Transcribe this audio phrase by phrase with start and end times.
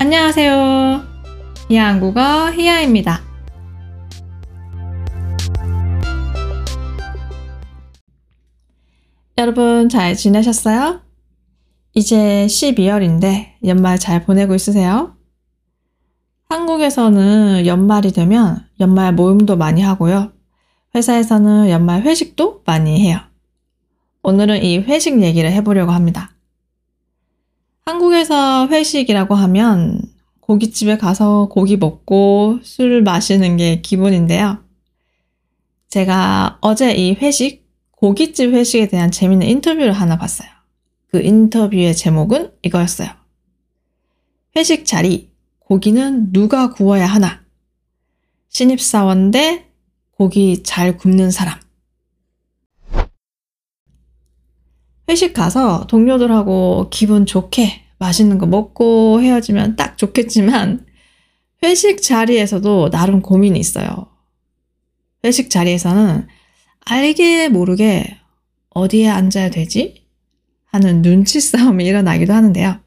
[0.00, 1.02] 안녕하세요.
[1.68, 3.20] 히야 한국어 히야입니다.
[9.36, 11.00] 여러분 잘 지내셨어요?
[11.94, 15.16] 이제 12월인데 연말 잘 보내고 있으세요?
[16.48, 20.30] 한국에서는 연말이 되면 연말 모임도 많이 하고요.
[20.94, 23.18] 회사에서는 연말 회식도 많이 해요.
[24.22, 26.37] 오늘은 이 회식 얘기를 해보려고 합니다.
[27.88, 30.02] 한국에서 회식이라고 하면
[30.40, 34.62] 고깃집에 가서 고기 먹고 술 마시는 게 기본인데요.
[35.88, 40.50] 제가 어제 이 회식, 고깃집 회식에 대한 재밌는 인터뷰를 하나 봤어요.
[41.06, 43.08] 그 인터뷰의 제목은 이거였어요.
[44.54, 47.40] 회식 자리, 고기는 누가 구워야 하나?
[48.50, 49.64] 신입사원 대
[50.10, 51.58] 고기 잘 굽는 사람.
[55.08, 60.86] 회식 가서 동료들하고 기분 좋게 맛있는 거 먹고 헤어지면 딱 좋겠지만
[61.62, 64.06] 회식 자리에서도 나름 고민이 있어요.
[65.24, 66.28] 회식 자리에서는
[66.84, 68.18] 알게 모르게
[68.70, 70.06] 어디에 앉아야 되지?
[70.66, 72.80] 하는 눈치 싸움이 일어나기도 하는데요.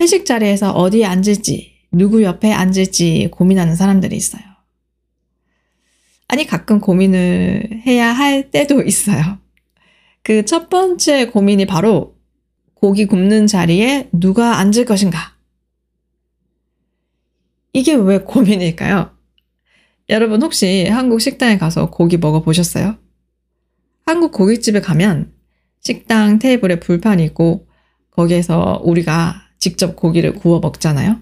[0.00, 4.42] 회식 자리에서 어디에 앉을지, 누구 옆에 앉을지 고민하는 사람들이 있어요.
[6.28, 9.39] 아니, 가끔 고민을 해야 할 때도 있어요.
[10.22, 12.16] 그 첫 번째 고민이 바로
[12.74, 15.36] 고기 굽는 자리에 누가 앉을 것인가?
[17.72, 19.10] 이게 왜 고민일까요?
[20.08, 22.96] 여러분 혹시 한국 식당에 가서 고기 먹어 보셨어요?
[24.04, 25.32] 한국 고깃집에 가면
[25.80, 27.68] 식당 테이블에 불판이 있고
[28.10, 31.20] 거기에서 우리가 직접 고기를 구워 먹잖아요.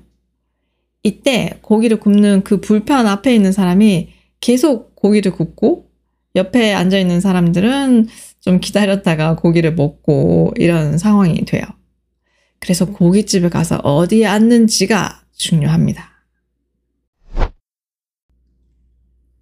[1.03, 4.11] 이때 고기를 굽는 그 불판 앞에 있는 사람이
[4.41, 5.88] 계속 고기를 굽고
[6.35, 8.09] 옆에 앉아 있는 사람들은
[8.41, 11.63] 좀 기다렸다가 고기를 먹고 이런 상황이 돼요.
[12.61, 16.11] 그래서 고깃집에 가서 어디에 앉는지가 중요합니다.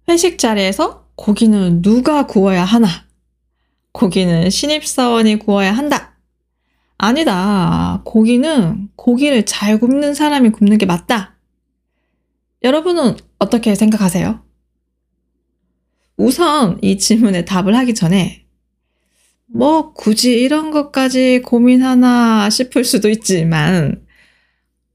[0.09, 2.87] 회식 자리에서 고기는 누가 구워야 하나?
[3.91, 6.17] 고기는 신입사원이 구워야 한다.
[6.97, 8.01] 아니다.
[8.05, 11.35] 고기는 고기를 잘 굽는 사람이 굽는 게 맞다.
[12.63, 14.46] 여러분은 어떻게 생각하세요?
[16.17, 18.45] 우선 이 질문에 답을 하기 전에
[19.45, 24.05] 뭐 굳이 이런 것까지 고민하나 싶을 수도 있지만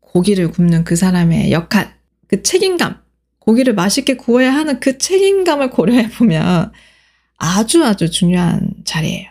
[0.00, 1.94] 고기를 굽는 그 사람의 역할,
[2.26, 3.00] 그 책임감,
[3.38, 6.70] 고기를 맛있게 구워야 하는 그 책임감을 고려해 보면
[7.38, 9.30] 아주 아주 중요한 자리예요.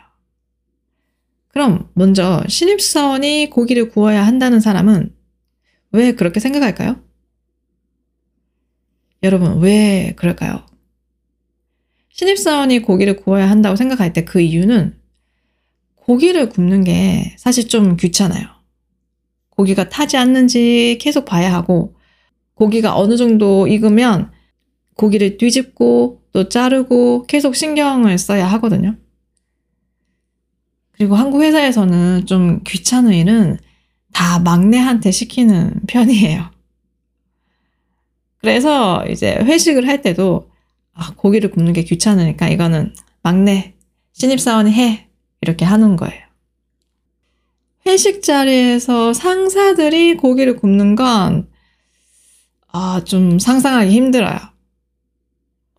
[1.49, 5.13] 그럼 먼저 신입사원이 고기를 구워야 한다는 사람은
[5.91, 7.03] 왜 그렇게 생각할까요?
[9.23, 10.70] 여러분, 왜 그럴까요?
[12.13, 14.97] 신입사원이 고기를 구워야 한다고 생각할 때 그 이유는
[15.95, 18.47] 고기를 굽는 게 사실 좀 귀찮아요.
[19.49, 21.95] 고기가 타지 않는지 계속 봐야 하고,
[22.55, 24.31] 고기가 어느 정도 익으면
[24.95, 28.97] 고기를 뒤집고 또 자르고 계속 신경을 써야 하거든요.
[30.91, 33.57] 그리고 한국 회사에서는 좀 귀찮은 일은
[34.13, 36.51] 다 막내한테 시키는 편이에요.
[38.37, 40.50] 그래서 이제 회식을 할 때도
[40.93, 42.93] 아, 고기를 굽는 게 귀찮으니까 이거는
[43.23, 43.75] 막내
[44.13, 45.07] 신입사원이 해
[45.41, 46.21] 이렇게 하는 거예요.
[47.85, 51.47] 회식 자리에서 상사들이 고기를 굽는 건,
[52.71, 54.37] 아, 좀 상상하기 힘들어요.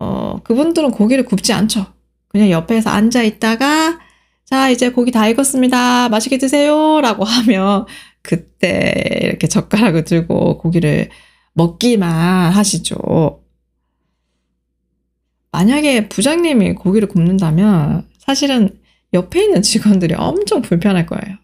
[0.00, 1.86] 어, 그분들은 고기를 굽지 않죠.
[2.28, 4.00] 그냥 옆에서 앉아 있다가,
[4.44, 6.08] 자, 이제 고기 다 익었습니다.
[6.08, 7.00] 맛있게 드세요.
[7.00, 7.86] 라고 하면,
[8.20, 11.08] 그때 이렇게 젓가락을 들고 고기를
[11.54, 13.41] 먹기만 하시죠.
[15.52, 18.78] 만약에 부장님이 고기를 굽는다면, 사실은
[19.12, 21.38] 옆에 있는 직원들이 엄청 불편할 거예요.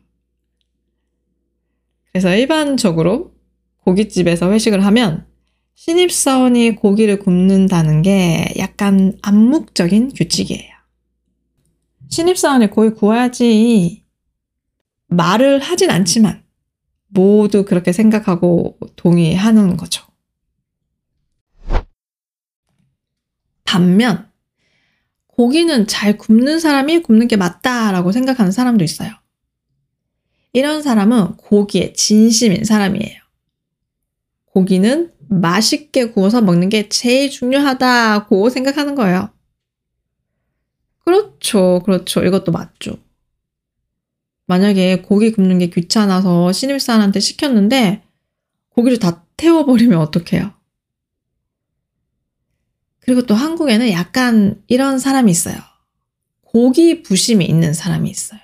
[2.12, 3.32] 그래서 일반적으로
[3.84, 5.26] 고깃집에서 회식을 하면
[5.74, 10.72] 신입사원이 고기를 굽는다는 게 약간 암묵적인 규칙이에요.
[12.08, 14.02] 신입사원이 고기 구워야지
[15.06, 16.42] 말을 하진 않지만
[17.06, 20.07] 모두 그렇게 생각하고 동의하는 거죠.
[23.68, 24.26] 반면
[25.26, 29.10] 고기는 잘 굽는 사람이 굽는 게 맞다라고 생각하는 사람도 있어요.
[30.54, 33.20] 이런 사람은 고기에 진심인 사람이에요.
[34.46, 39.28] 고기는 맛있게 구워서 먹는 게 제일 중요하다고 생각하는 거예요.
[41.04, 41.82] 그렇죠.
[41.84, 42.24] 그렇죠.
[42.24, 42.96] 이것도 맞죠.
[44.46, 48.02] 만약에 고기 굽는 게 귀찮아서 신입사원한테 시켰는데
[48.70, 50.57] 고기를 다 태워버리면 어떡해요?
[53.08, 55.56] 그리고 또 한국에는 약간 이런 사람이 있어요.
[56.42, 58.40] 고기 부심이 있는 사람이 있어요.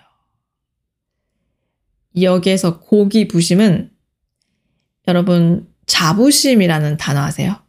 [2.19, 3.91] 여기에서 고기 부심은
[5.07, 7.63] 여러분, 자부심이라는 단어 아세요?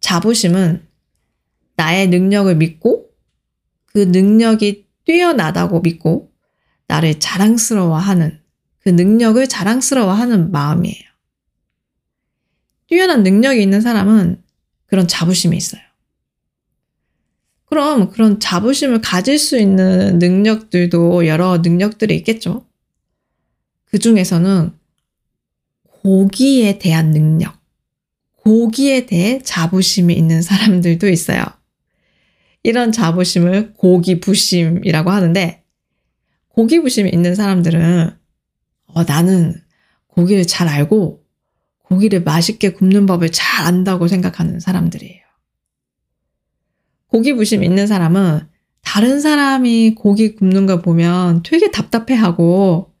[0.00, 0.86] 자부심은
[1.76, 3.08] 나의 능력을 믿고
[3.86, 6.34] 그 능력이 뛰어나다고 믿고
[6.86, 8.42] 나를 자랑스러워하는
[8.80, 11.02] 그 능력을 자랑스러워하는 마음이에요.
[12.88, 14.44] 뛰어난 능력이 있는 사람은
[14.96, 15.82] 그런 자부심이 있어요.
[17.66, 22.64] 그럼 그런 자부심을 가질 수 있는 능력들도 여러 능력들이 있겠죠.
[23.84, 24.72] 그 중에서는
[25.82, 27.58] 고기에 대한 능력,
[28.36, 31.44] 고기에 대해 자부심이 있는 사람들도 있어요.
[32.62, 35.62] 이런 자부심을 고기부심이라고 하는데,
[36.48, 38.16] 고기부심이 있는 사람들은,
[38.86, 39.60] 어, 나는
[40.06, 41.25] 고기를 잘 알고,
[41.88, 45.22] 고기를 맛있게 굽는 법을 잘 안다고 생각하는 사람들이에요.
[47.06, 48.48] 고기 부심 있는 사람은
[48.82, 52.92] 다른 사람이 고기 굽는 걸 보면 되게 답답해하고,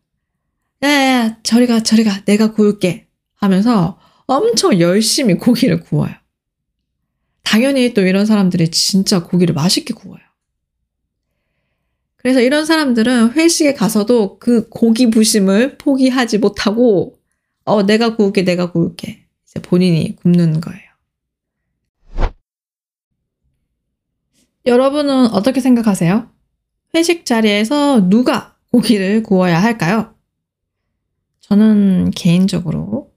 [0.82, 6.12] 야야야, 저리 가, 저리 가, 내가 구울게 하면서 엄청 열심히 고기를 구워요.
[7.42, 10.20] 당연히 또 이런 사람들이 진짜 고기를 맛있게 구워요.
[12.16, 17.15] 그래서 이런 사람들은 회식에 가서도 그 고기 부심을 포기하지 못하고,
[17.66, 19.26] 어, 내가 구울게, 내가 구울게.
[19.44, 20.86] 이제 본인이 굽는 거예요.
[24.64, 26.28] 여러분은 어떻게 생각하세요?
[26.94, 30.14] 회식 자리에서 누가 고기를 구워야 할까요?
[31.40, 33.12] 저는 개인적으로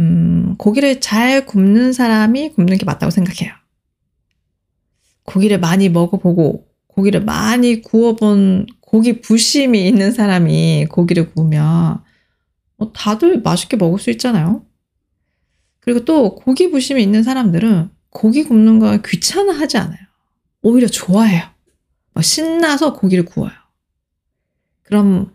[0.00, 3.52] 음, 고기를 잘 굽는 사람이 굽는 게 맞다고 생각해요.
[5.24, 12.11] 고기를 많이 먹어보고 고기를 많이 구워본 고기 부심이 있는 사람이 고기를 구우면 뭐
[12.92, 14.64] 다들 맛있게 먹을 수 있잖아요.
[15.80, 20.00] 그리고 또 고기 부심이 있는 사람들은 고기 굽는 거 귀찮아하지 않아요.
[20.62, 21.42] 오히려 좋아해요.
[22.20, 23.52] 신나서 고기를 구워요.
[24.82, 25.32] 그럼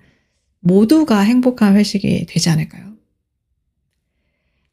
[0.59, 2.94] 모두가 행복한 회식이 되지 않을까요?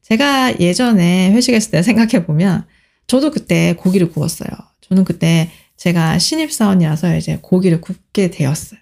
[0.01, 2.67] 제가 예전에 회식했을 때 생각해 보면
[3.07, 4.49] 저도 그때 고기를 구웠어요.
[4.81, 8.79] 저는 그때 제가 신입사원이라서 이제 고기를 굽게 되었어요.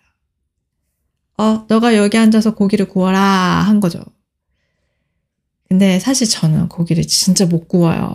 [1.37, 4.03] 어, 너가 여기 앉아서 고기를 구워라 한 거죠.
[5.69, 8.13] 근데 사실 저는 고기를 진짜 못 구워요.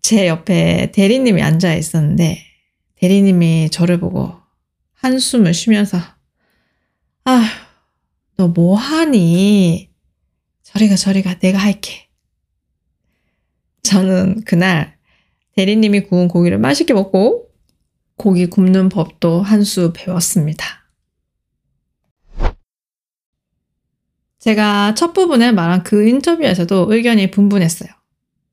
[0.00, 2.38] 제 옆에 대리님이 앉아 있었는데
[2.96, 4.34] 대리님이 저를 보고
[4.94, 5.98] 한숨을 쉬면서
[7.24, 7.48] 아,
[8.36, 9.90] 너 뭐 하니?
[10.64, 12.08] 저리가 저리가 내가 할게.
[13.84, 14.96] 저는 그날
[15.54, 17.48] 대리님이 구운 고기를 맛있게 먹고
[18.16, 20.81] 고기 굽는 법도 한 수 배웠습니다.
[24.42, 27.88] 제가 첫 부분에 말한 그 인터뷰에서도 의견이 분분했어요.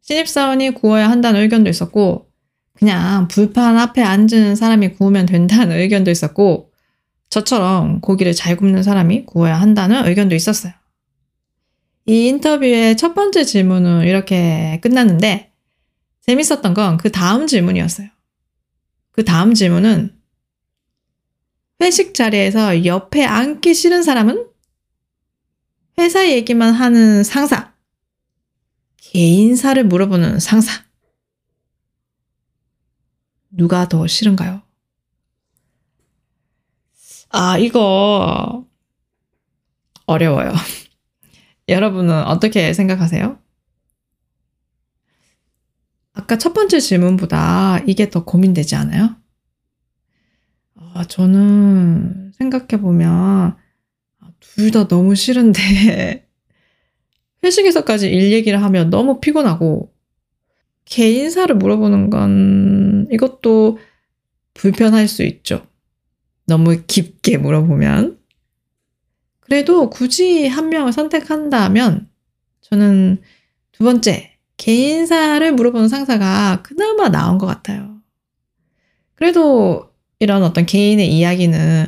[0.02, 2.30] 신입사원이 구워야 한다는 의견도 있었고,
[2.74, 6.72] 그냥 불판 앞에 앉은 사람이 구우면 된다는 의견도 있었고,
[7.32, 10.74] 저처럼 고기를 잘 굽는 사람이 구워야 한다는 의견도 있었어요.
[12.06, 15.52] 이 인터뷰의 첫 번째 질문은 이렇게 끝났는데,
[16.22, 18.10] 재밌었던 건 그 다음 질문이었어요.
[19.12, 20.16] 그 다음 질문은,
[21.82, 24.49] 회식 자리에서 옆에 앉기 싫은 사람은?
[26.00, 27.74] 회사 얘기만 하는 상사.
[28.98, 30.84] 개인사를 물어보는 상사.
[33.50, 34.62] 누가 더 싫은가요?
[37.30, 38.66] 아, 이거
[40.06, 40.54] 어려워요.
[41.68, 43.38] 여러분은 어떻게 생각하세요?
[46.14, 49.16] 아까 첫 번째 질문보다 이게 더 고민되지 않아요?
[50.76, 53.58] 아, 저는 생각해보면
[54.40, 56.26] 둘 다 너무 싫은데
[57.44, 59.94] 회식에서까지 일 얘기를 하면 너무 피곤하고
[60.86, 63.80] 개인사를 물어보는 건 이것도
[64.54, 65.66] 불편할 수 있죠.
[66.46, 68.18] 너무 깊게 물어보면.
[69.40, 72.10] 그래도 굳이 한 명을 선택한다면
[72.62, 73.22] 저는
[73.72, 78.02] 두 번째, 개인사를 물어보는 상사가 그나마 나은 것 같아요.
[79.16, 81.86] 그래도 이런 어떤 개인의 이야기는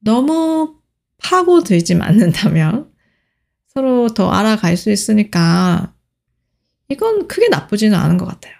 [0.00, 0.77] 너무
[1.22, 2.92] 파고들지 않는다면
[3.68, 5.94] 서로 더 알아갈 수 있으니까
[6.88, 8.54] 이건 크게 나쁘지는 않은 것 같아요.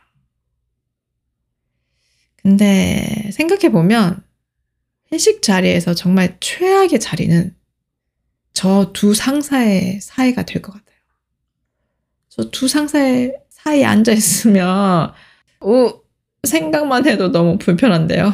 [2.37, 4.23] 근데 생각해보면
[5.13, 7.55] 회식 자리에서 정말 최악의 자리는
[8.53, 10.99] 저 두 상사의 사이가 될 것 같아요.
[12.29, 15.13] 저 두 상사의 사이에 앉아 있으면,
[15.61, 16.03] 오,
[16.45, 18.33] 생각만 해도 너무 불편한데요.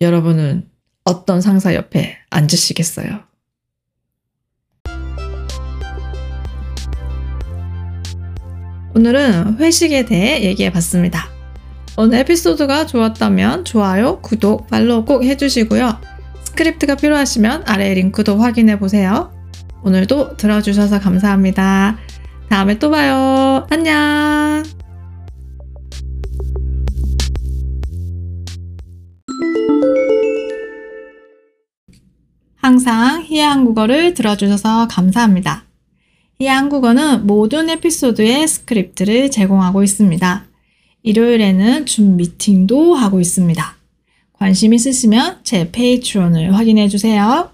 [0.00, 0.70] 여러분은
[1.04, 3.20] 어떤 상사 옆에 앉으시겠어요?
[8.96, 11.28] 오늘은 회식에 대해 얘기해 봤습니다.
[11.96, 16.00] 오늘 에피소드가 좋았다면 좋아요, 구독, 팔로우 꼭 해주시고요.
[16.44, 19.32] 스크립트가 필요하시면 아래 링크도 확인해 보세요.
[19.82, 21.98] 오늘도 들어주셔서 감사합니다.
[22.48, 23.66] 다음에 또 봐요.
[23.70, 24.83] 안녕!
[32.74, 35.64] 항상 희야 한국어를 들어주셔서 감사합니다.
[36.40, 40.44] 희야 한국어는 모든 에피소드의 스크립트를 제공하고 있습니다.
[41.04, 43.76] 일요일에는 줌 미팅도 하고 있습니다.
[44.32, 47.53] 관심 있으시면 제 Patreon을 확인해 주세요.